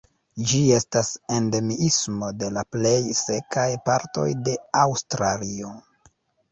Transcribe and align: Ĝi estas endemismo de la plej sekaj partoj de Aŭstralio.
Ĝi 0.51 0.61
estas 0.77 1.11
endemismo 1.39 2.31
de 2.39 2.51
la 2.57 2.65
plej 2.77 2.97
sekaj 3.21 3.69
partoj 3.93 4.29
de 4.51 4.61
Aŭstralio. 4.87 5.81